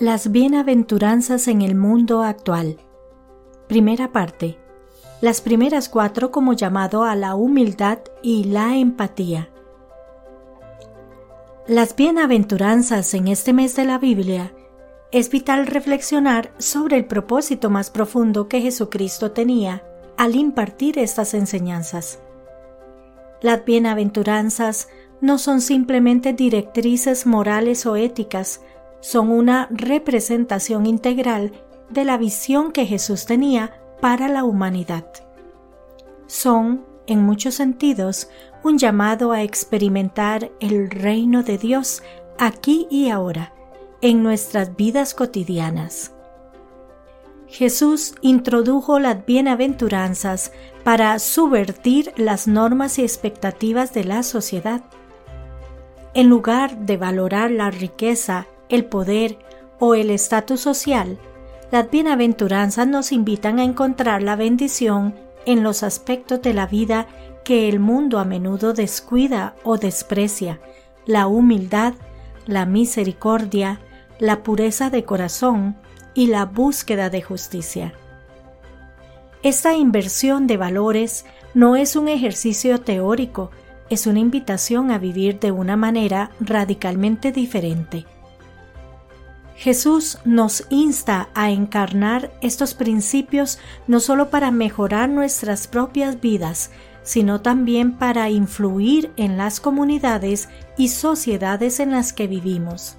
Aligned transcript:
Las 0.00 0.30
bienaventuranzas 0.30 1.48
en 1.48 1.60
el 1.60 1.74
mundo 1.74 2.22
actual. 2.22 2.76
Primera 3.66 4.12
parte. 4.12 4.56
Las 5.20 5.40
primeras 5.40 5.88
cuatro 5.88 6.30
como 6.30 6.52
llamado 6.52 7.02
a 7.02 7.16
la 7.16 7.34
humildad 7.34 7.98
y 8.22 8.44
la 8.44 8.76
empatía. 8.76 9.48
Las 11.66 11.96
bienaventuranzas 11.96 13.12
en 13.14 13.26
este 13.26 13.52
mes 13.52 13.74
de 13.74 13.86
la 13.86 13.98
Biblia 13.98 14.52
es 15.10 15.30
vital 15.30 15.66
reflexionar 15.66 16.52
sobre 16.58 16.96
el 16.96 17.06
propósito 17.06 17.68
más 17.68 17.90
profundo 17.90 18.46
que 18.46 18.60
Jesucristo 18.60 19.32
tenía 19.32 19.82
al 20.16 20.36
impartir 20.36 20.96
estas 21.00 21.34
enseñanzas. 21.34 22.20
Las 23.42 23.64
bienaventuranzas 23.64 24.90
no 25.20 25.38
son 25.38 25.60
simplemente 25.60 26.32
directrices 26.34 27.26
morales 27.26 27.84
o 27.84 27.96
éticas, 27.96 28.60
son 29.00 29.30
una 29.30 29.68
representación 29.70 30.86
integral 30.86 31.52
de 31.90 32.04
la 32.04 32.18
visión 32.18 32.72
que 32.72 32.86
Jesús 32.86 33.26
tenía 33.26 33.80
para 34.00 34.28
la 34.28 34.44
humanidad. 34.44 35.06
Son, 36.26 36.84
en 37.06 37.22
muchos 37.22 37.54
sentidos, 37.54 38.28
un 38.62 38.78
llamado 38.78 39.32
a 39.32 39.42
experimentar 39.42 40.50
el 40.60 40.90
reino 40.90 41.42
de 41.42 41.58
Dios 41.58 42.02
aquí 42.38 42.86
y 42.90 43.08
ahora, 43.08 43.52
en 44.00 44.22
nuestras 44.22 44.76
vidas 44.76 45.14
cotidianas. 45.14 46.12
Jesús 47.48 48.14
introdujo 48.20 48.98
las 48.98 49.24
bienaventuranzas 49.24 50.52
para 50.84 51.18
subvertir 51.18 52.12
las 52.16 52.46
normas 52.46 52.98
y 52.98 53.02
expectativas 53.02 53.94
de 53.94 54.04
la 54.04 54.22
sociedad. 54.22 54.82
En 56.12 56.28
lugar 56.28 56.76
de 56.80 56.98
valorar 56.98 57.50
la 57.50 57.70
riqueza 57.70 58.46
el 58.68 58.84
poder 58.84 59.38
o 59.78 59.94
el 59.94 60.10
estatus 60.10 60.60
social, 60.60 61.18
las 61.70 61.90
bienaventuranzas 61.90 62.86
nos 62.86 63.12
invitan 63.12 63.58
a 63.58 63.64
encontrar 63.64 64.22
la 64.22 64.36
bendición 64.36 65.14
en 65.44 65.62
los 65.62 65.82
aspectos 65.82 66.42
de 66.42 66.54
la 66.54 66.66
vida 66.66 67.06
que 67.44 67.68
el 67.68 67.80
mundo 67.80 68.18
a 68.18 68.24
menudo 68.24 68.72
descuida 68.72 69.54
o 69.64 69.78
desprecia, 69.78 70.60
la 71.06 71.26
humildad, 71.26 71.94
la 72.46 72.66
misericordia, 72.66 73.80
la 74.18 74.42
pureza 74.42 74.90
de 74.90 75.04
corazón 75.04 75.76
y 76.14 76.26
la 76.26 76.44
búsqueda 76.44 77.10
de 77.10 77.22
justicia. 77.22 77.94
Esta 79.42 79.74
inversión 79.76 80.46
de 80.46 80.56
valores 80.56 81.24
no 81.54 81.76
es 81.76 81.96
un 81.96 82.08
ejercicio 82.08 82.80
teórico, 82.80 83.50
es 83.88 84.06
una 84.06 84.18
invitación 84.18 84.90
a 84.90 84.98
vivir 84.98 85.38
de 85.38 85.52
una 85.52 85.76
manera 85.76 86.30
radicalmente 86.40 87.32
diferente. 87.32 88.04
Jesús 89.58 90.18
nos 90.24 90.64
insta 90.70 91.30
a 91.34 91.50
encarnar 91.50 92.30
estos 92.42 92.74
principios 92.74 93.58
no 93.88 93.98
solo 93.98 94.30
para 94.30 94.52
mejorar 94.52 95.08
nuestras 95.08 95.66
propias 95.66 96.20
vidas, 96.20 96.70
sino 97.02 97.40
también 97.40 97.98
para 97.98 98.30
influir 98.30 99.10
en 99.16 99.36
las 99.36 99.58
comunidades 99.58 100.48
y 100.76 100.90
sociedades 100.90 101.80
en 101.80 101.90
las 101.90 102.12
que 102.12 102.28
vivimos. 102.28 102.98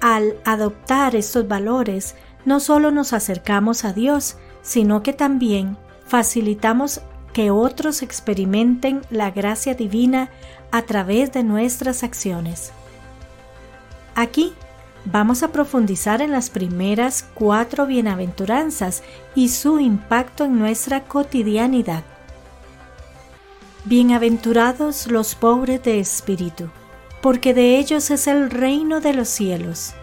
Al 0.00 0.38
adoptar 0.46 1.14
estos 1.14 1.46
valores, 1.46 2.14
no 2.46 2.58
solo 2.58 2.90
nos 2.90 3.12
acercamos 3.12 3.84
a 3.84 3.92
Dios, 3.92 4.38
sino 4.62 5.02
que 5.02 5.12
también 5.12 5.76
facilitamos 6.06 7.02
que 7.34 7.50
otros 7.50 8.00
experimenten 8.00 9.02
la 9.10 9.30
gracia 9.30 9.74
divina 9.74 10.30
a 10.70 10.82
través 10.82 11.32
de 11.32 11.44
nuestras 11.44 12.02
acciones. 12.02 12.72
Aquí 14.14 14.54
vamos 15.04 15.42
a 15.42 15.48
profundizar 15.48 16.22
en 16.22 16.32
las 16.32 16.50
primeras 16.50 17.24
cuatro 17.34 17.86
bienaventuranzas 17.86 19.02
y 19.34 19.48
su 19.48 19.78
impacto 19.78 20.44
en 20.44 20.58
nuestra 20.58 21.04
cotidianidad. 21.04 22.04
Bienaventurados 23.84 25.08
los 25.08 25.34
pobres 25.34 25.82
de 25.82 26.00
espíritu, 26.00 26.70
porque 27.20 27.52
de 27.52 27.78
ellos 27.78 28.10
es 28.10 28.26
el 28.26 28.50
reino 28.50 29.00
de 29.00 29.12
los 29.12 29.28
cielos. 29.28 29.94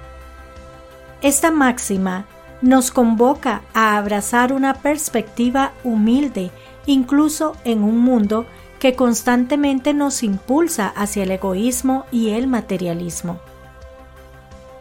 Esta 1.21 1.49
máxima 1.49 2.25
nos 2.61 2.91
convoca 2.91 3.63
a 3.73 3.97
abrazar 3.97 4.53
una 4.53 4.75
perspectiva 4.75 5.73
humilde, 5.83 6.51
incluso 6.85 7.55
en 7.63 7.83
un 7.83 7.97
mundo 7.97 8.45
que 8.79 8.95
constantemente 8.95 9.93
nos 9.93 10.21
impulsa 10.21 10.87
hacia 10.87 11.23
el 11.23 11.31
egoísmo 11.31 12.05
y 12.11 12.29
el 12.29 12.47
materialismo. 12.47 13.39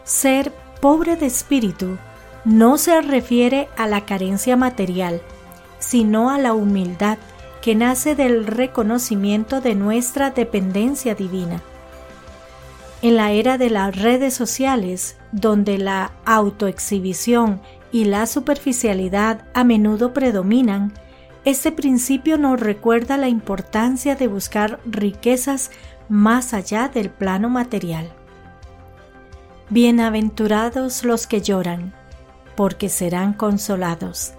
Ser 0.03 0.51
pobre 0.81 1.15
de 1.15 1.27
espíritu 1.27 1.97
no 2.43 2.77
se 2.77 3.01
refiere 3.01 3.69
a 3.77 3.87
la 3.87 4.05
carencia 4.05 4.57
material, 4.57 5.21
sino 5.79 6.29
a 6.29 6.37
la 6.37 6.53
humildad 6.53 7.17
que 7.61 7.75
nace 7.75 8.15
del 8.15 8.47
reconocimiento 8.47 9.61
de 9.61 9.75
nuestra 9.75 10.31
dependencia 10.31 11.13
divina. 11.13 11.61
En 13.03 13.15
la 13.15 13.31
era 13.31 13.57
de 13.57 13.69
las 13.69 13.95
redes 13.95 14.33
sociales, 14.33 15.17
donde 15.31 15.77
la 15.77 16.11
autoexhibición 16.25 17.61
y 17.91 18.05
la 18.05 18.25
superficialidad 18.25 19.45
a 19.53 19.63
menudo 19.63 20.13
predominan, 20.13 20.93
este 21.45 21.71
principio 21.71 22.37
nos 22.37 22.59
recuerda 22.59 23.17
la 23.17 23.27
importancia 23.27 24.15
de 24.15 24.27
buscar 24.27 24.79
riquezas 24.85 25.71
más 26.09 26.53
allá 26.53 26.89
del 26.89 27.09
plano 27.09 27.49
material. 27.49 28.11
Bienaventurados 29.73 31.05
los 31.05 31.27
que 31.27 31.39
lloran, 31.39 31.93
porque 32.57 32.89
serán 32.89 33.31
consolados. 33.31 34.33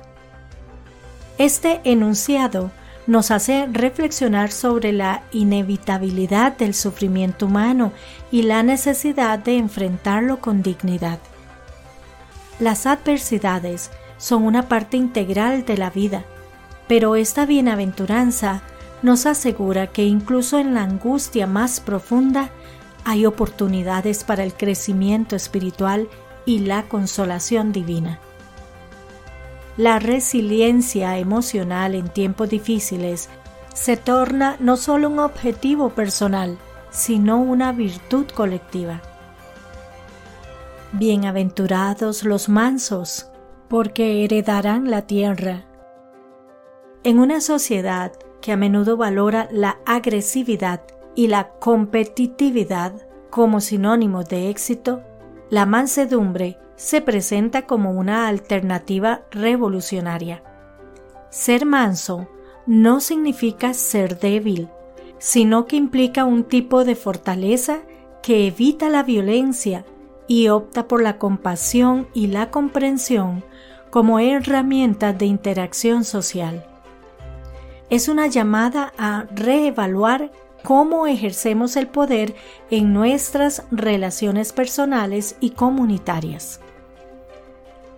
Este 1.38 1.80
enunciado 1.84 2.70
nos 3.06 3.30
hace 3.30 3.66
reflexionar 3.72 4.52
sobre 4.52 4.92
la 4.92 5.22
inevitabilidad 5.32 6.58
del 6.58 6.74
sufrimiento 6.74 7.46
humano 7.46 7.92
y 8.30 8.42
la 8.42 8.62
necesidad 8.62 9.38
de 9.38 9.56
enfrentarlo 9.56 10.38
con 10.38 10.62
dignidad. 10.62 11.18
Las 12.60 12.84
adversidades 12.84 13.90
son 14.18 14.42
una 14.42 14.68
parte 14.68 14.98
integral 14.98 15.64
de 15.64 15.78
la 15.78 15.88
vida, 15.88 16.24
pero 16.88 17.16
esta 17.16 17.46
bienaventuranza 17.46 18.60
nos 19.00 19.24
asegura 19.24 19.86
que 19.86 20.04
incluso 20.04 20.58
en 20.58 20.74
la 20.74 20.82
angustia 20.82 21.46
más 21.46 21.80
profunda 21.80 22.50
hay 23.04 23.26
oportunidades 23.26 24.24
para 24.24 24.44
el 24.44 24.54
crecimiento 24.54 25.36
espiritual 25.36 26.08
y 26.44 26.60
la 26.60 26.84
consolación 26.84 27.72
divina. 27.72 28.20
La 29.76 29.98
resiliencia 29.98 31.18
emocional 31.18 31.94
en 31.94 32.08
tiempos 32.08 32.50
difíciles 32.50 33.28
se 33.74 33.96
torna 33.96 34.56
no 34.60 34.76
solo 34.76 35.08
un 35.08 35.18
objetivo 35.18 35.90
personal, 35.90 36.58
sino 36.90 37.38
una 37.38 37.72
virtud 37.72 38.26
colectiva. 38.26 39.00
Bienaventurados 40.92 42.22
los 42.22 42.50
mansos, 42.50 43.30
porque 43.68 44.24
heredarán 44.24 44.90
la 44.90 45.02
tierra. 45.06 45.64
En 47.02 47.18
una 47.18 47.40
sociedad 47.40 48.12
que 48.42 48.52
a 48.52 48.58
menudo 48.58 48.98
valora 48.98 49.48
la 49.50 49.78
agresividad 49.86 50.82
y 51.14 51.28
la 51.28 51.50
competitividad 51.50 52.92
como 53.30 53.60
sinónimo 53.60 54.24
de 54.24 54.50
éxito, 54.50 55.02
la 55.50 55.66
mansedumbre 55.66 56.58
se 56.76 57.00
presenta 57.00 57.66
como 57.66 57.92
una 57.92 58.28
alternativa 58.28 59.22
revolucionaria. 59.30 60.42
Ser 61.30 61.64
manso 61.64 62.28
no 62.66 63.00
significa 63.00 63.74
ser 63.74 64.18
débil, 64.18 64.68
sino 65.18 65.66
que 65.66 65.76
implica 65.76 66.24
un 66.24 66.44
tipo 66.44 66.84
de 66.84 66.94
fortaleza 66.94 67.78
que 68.22 68.46
evita 68.46 68.88
la 68.88 69.02
violencia 69.02 69.84
y 70.26 70.48
opta 70.48 70.88
por 70.88 71.02
la 71.02 71.18
compasión 71.18 72.08
y 72.14 72.28
la 72.28 72.50
comprensión 72.50 73.44
como 73.90 74.18
herramientas 74.18 75.18
de 75.18 75.26
interacción 75.26 76.04
social. 76.04 76.64
Es 77.90 78.08
una 78.08 78.26
llamada 78.26 78.92
a 78.96 79.26
reevaluar 79.34 80.32
cómo 80.62 81.06
ejercemos 81.06 81.76
el 81.76 81.88
poder 81.88 82.34
en 82.70 82.92
nuestras 82.92 83.64
relaciones 83.70 84.52
personales 84.52 85.36
y 85.40 85.50
comunitarias. 85.50 86.60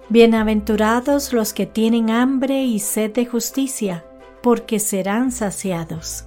Bienaventurados 0.09 1.33
los 1.33 1.53
que 1.53 1.67
tienen 1.67 2.11
hambre 2.11 2.65
y 2.65 2.79
sed 2.79 3.13
de 3.13 3.27
justicia, 3.27 4.05
porque 4.43 4.79
serán 4.79 5.33
saciados. 5.33 6.27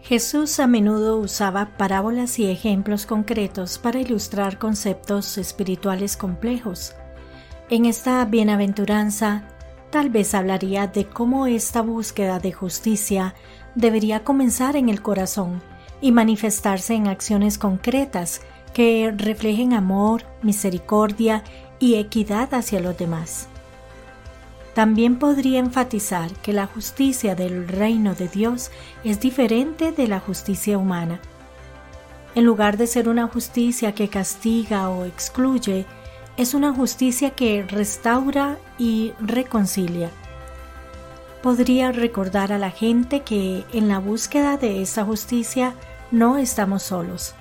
Jesús 0.00 0.58
a 0.58 0.66
menudo 0.66 1.18
usaba 1.18 1.76
parábolas 1.76 2.38
y 2.38 2.50
ejemplos 2.50 3.04
concretos 3.04 3.78
para 3.78 4.00
ilustrar 4.00 4.58
conceptos 4.58 5.36
espirituales 5.36 6.16
complejos. 6.16 6.94
En 7.68 7.84
esta 7.84 8.24
bienaventuranza, 8.24 9.44
tal 9.90 10.08
vez 10.08 10.34
hablaría 10.34 10.86
de 10.86 11.06
cómo 11.06 11.46
esta 11.46 11.82
búsqueda 11.82 12.38
de 12.38 12.52
justicia 12.52 13.34
debería 13.74 14.24
comenzar 14.24 14.76
en 14.76 14.88
el 14.88 15.02
corazón 15.02 15.60
y 16.00 16.12
manifestarse 16.12 16.94
en 16.94 17.08
acciones 17.08 17.58
concretas 17.58 18.40
que 18.72 19.12
reflejen 19.16 19.72
amor, 19.72 20.22
misericordia 20.42 21.42
y 21.78 21.96
equidad 21.96 22.54
hacia 22.54 22.80
los 22.80 22.96
demás. 22.96 23.48
También 24.74 25.18
podría 25.18 25.58
enfatizar 25.58 26.30
que 26.34 26.52
la 26.52 26.66
justicia 26.66 27.34
del 27.34 27.66
reino 27.66 28.14
de 28.14 28.28
Dios 28.28 28.70
es 29.02 29.18
diferente 29.20 29.90
de 29.90 30.06
la 30.06 30.20
justicia 30.20 30.78
humana. 30.78 31.20
En 32.36 32.44
lugar 32.44 32.76
de 32.76 32.86
ser 32.86 33.08
una 33.08 33.26
justicia 33.26 33.92
que 33.92 34.08
castiga 34.08 34.88
o 34.88 35.04
excluye, 35.04 35.86
es 36.40 36.54
una 36.54 36.72
justicia 36.72 37.32
que 37.32 37.66
restaura 37.68 38.56
y 38.78 39.12
reconcilia. 39.20 40.08
Podría 41.42 41.92
recordar 41.92 42.50
a 42.50 42.56
la 42.56 42.70
gente 42.70 43.20
que 43.20 43.66
en 43.74 43.88
la 43.88 43.98
búsqueda 43.98 44.56
de 44.56 44.80
esa 44.80 45.04
justicia 45.04 45.74
no 46.10 46.38
estamos 46.38 46.82
solos. 46.82 47.34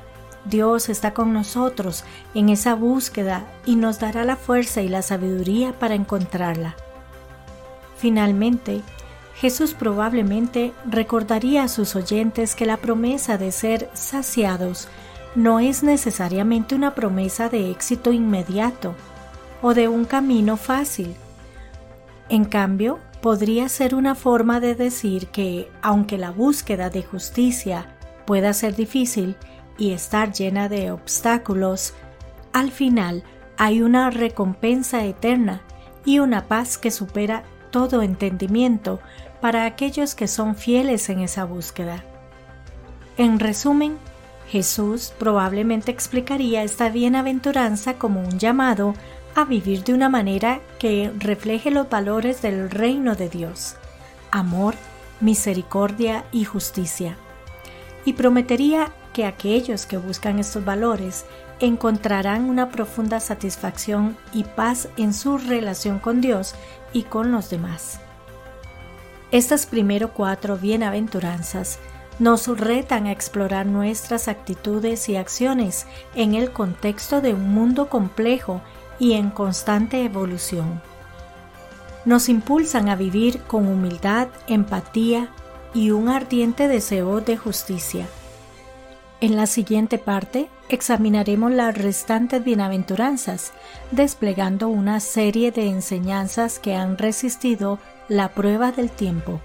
Dios 0.43 0.89
está 0.89 1.13
con 1.13 1.31
nosotros 1.31 2.03
en 2.33 2.49
esa 2.49 2.75
búsqueda 2.75 3.47
y 3.65 3.77
nos 3.77 3.99
dará 3.99 4.25
la 4.25 4.35
fuerza 4.35 4.81
y 4.81 4.89
la 4.89 5.01
sabiduría 5.01 5.71
para 5.71 5.95
encontrarla. 5.95 6.75
Finalmente, 7.95 8.81
Jesús 9.35 9.73
probablemente 9.75 10.73
recordaría 10.85 11.63
a 11.63 11.69
sus 11.69 11.95
oyentes 11.95 12.53
que 12.53 12.65
la 12.65 12.75
promesa 12.75 13.37
de 13.37 13.53
ser 13.53 13.89
saciados 13.93 14.89
no 15.35 15.59
es 15.59 15.83
necesariamente 15.83 16.75
una 16.75 16.95
promesa 16.95 17.49
de 17.49 17.71
éxito 17.71 18.11
inmediato 18.11 18.95
o 19.61 19.73
de 19.73 19.87
un 19.87 20.05
camino 20.05 20.57
fácil. 20.57 21.15
En 22.29 22.45
cambio, 22.45 22.99
podría 23.21 23.69
ser 23.69 23.95
una 23.95 24.15
forma 24.15 24.59
de 24.59 24.75
decir 24.75 25.27
que, 25.27 25.69
aunque 25.81 26.17
la 26.17 26.31
búsqueda 26.31 26.89
de 26.89 27.03
justicia 27.03 27.95
pueda 28.25 28.53
ser 28.53 28.75
difícil 28.75 29.35
y 29.77 29.91
estar 29.91 30.31
llena 30.31 30.69
de 30.69 30.91
obstáculos, 30.91 31.93
al 32.53 32.71
final 32.71 33.23
hay 33.57 33.81
una 33.81 34.09
recompensa 34.09 35.03
eterna 35.05 35.61
y 36.05 36.19
una 36.19 36.47
paz 36.47 36.77
que 36.77 36.91
supera 36.91 37.43
todo 37.71 38.01
entendimiento 38.01 38.99
para 39.41 39.65
aquellos 39.65 40.15
que 40.15 40.27
son 40.27 40.55
fieles 40.55 41.09
en 41.09 41.19
esa 41.19 41.45
búsqueda. 41.45 42.03
En 43.17 43.39
resumen, 43.39 43.97
Jesús 44.49 45.13
probablemente 45.19 45.91
explicaría 45.91 46.63
esta 46.63 46.89
bienaventuranza 46.89 47.95
como 47.99 48.21
un 48.21 48.39
llamado 48.39 48.95
a 49.35 49.45
vivir 49.45 49.83
de 49.83 49.93
una 49.93 50.09
manera 50.09 50.59
que 50.79 51.11
refleje 51.19 51.69
los 51.69 51.87
valores 51.87 52.41
del 52.41 52.71
reino 52.71 53.15
de 53.15 53.29
Dios, 53.29 53.75
amor, 54.31 54.73
misericordia 55.21 56.25
y 56.31 56.45
justicia. 56.45 57.15
Y 58.05 58.13
prometería 58.13 58.91
que 59.13 59.25
aquellos 59.25 59.85
que 59.85 59.97
buscan 59.97 60.39
estos 60.39 60.65
valores 60.65 61.25
encontrarán 61.59 62.45
una 62.45 62.69
profunda 62.71 63.19
satisfacción 63.19 64.17
y 64.33 64.45
paz 64.45 64.87
en 64.97 65.13
su 65.13 65.37
relación 65.37 65.99
con 65.99 66.21
Dios 66.21 66.55
y 66.91 67.03
con 67.03 67.31
los 67.31 67.51
demás. 67.51 67.99
Estas 69.31 69.67
primero 69.67 70.11
cuatro 70.11 70.57
bienaventuranzas 70.57 71.77
nos 72.19 72.47
retan 72.47 73.07
a 73.07 73.11
explorar 73.11 73.65
nuestras 73.65 74.27
actitudes 74.27 75.07
y 75.09 75.15
acciones 75.15 75.87
en 76.15 76.35
el 76.35 76.51
contexto 76.51 77.21
de 77.21 77.33
un 77.33 77.53
mundo 77.53 77.89
complejo 77.89 78.61
y 78.99 79.13
en 79.13 79.29
constante 79.29 80.03
evolución. 80.03 80.81
Nos 82.05 82.29
impulsan 82.29 82.89
a 82.89 82.95
vivir 82.95 83.41
con 83.43 83.67
humildad, 83.67 84.27
empatía 84.47 85.29
y 85.73 85.91
un 85.91 86.09
ardiente 86.09 86.67
deseo 86.67 87.21
de 87.21 87.37
justicia. 87.37 88.07
En 89.21 89.35
la 89.35 89.47
siguiente 89.47 89.97
parte 89.97 90.49
examinaremos 90.69 91.51
las 91.51 91.77
restantes 91.77 92.43
bienaventuranzas, 92.43 93.51
desplegando 93.91 94.69
una 94.69 94.99
serie 94.99 95.51
de 95.51 95.67
enseñanzas 95.67 96.59
que 96.59 96.75
han 96.75 96.97
resistido 96.97 97.79
la 98.07 98.29
prueba 98.29 98.71
del 98.71 98.89
tiempo. 98.89 99.41